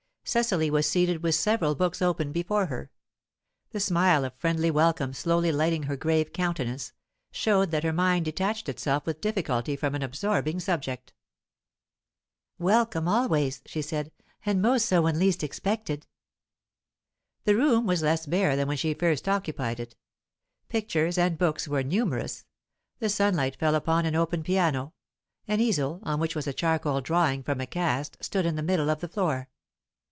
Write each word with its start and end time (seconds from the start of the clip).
Cecily 0.23 0.69
was 0.69 0.87
seated 0.89 1.23
with 1.23 1.35
several 1.35 1.75
books 1.75 2.01
open 2.01 2.31
before 2.31 2.67
her; 2.67 2.89
the 3.71 3.81
smile 3.81 4.23
of 4.23 4.33
friendly 4.35 4.71
welcome 4.71 5.11
slowly 5.13 5.51
lighting 5.51 5.83
her 5.83 5.97
grave 5.97 6.31
countenance, 6.31 6.93
showed 7.31 7.71
that 7.71 7.83
her 7.83 7.91
mind 7.91 8.23
detached 8.23 8.69
itself 8.69 9.05
with 9.05 9.19
difficulty 9.19 9.75
from 9.75 9.93
an 9.93 10.01
absorbing 10.03 10.61
subject. 10.61 11.11
"Welcome 12.57 13.09
always," 13.09 13.61
she 13.65 13.81
said, 13.81 14.09
"and 14.45 14.61
most 14.61 14.85
so 14.85 15.01
when 15.01 15.19
least 15.19 15.43
expected." 15.43 16.07
The 17.43 17.57
room 17.57 17.85
was 17.85 18.01
less 18.01 18.25
bare 18.25 18.55
than 18.55 18.69
when 18.69 18.77
she 18.77 18.93
first 18.93 19.27
occupied 19.27 19.81
it. 19.81 19.97
Pictures 20.69 21.17
and 21.17 21.37
books 21.37 21.67
were 21.67 21.83
numerous; 21.83 22.45
the 22.99 23.09
sunlight 23.09 23.57
fell 23.57 23.75
upon 23.75 24.05
an 24.05 24.15
open 24.15 24.43
piano; 24.43 24.93
an 25.49 25.59
easel, 25.59 25.99
on 26.03 26.21
which 26.21 26.35
was 26.37 26.47
a 26.47 26.53
charcoal 26.53 27.01
drawing 27.01 27.43
from 27.43 27.59
a 27.59 27.67
cast, 27.67 28.15
stood 28.23 28.45
in 28.45 28.55
the 28.55 28.63
middle 28.63 28.89
of 28.89 29.01
the 29.01 29.09
floor. 29.09 29.49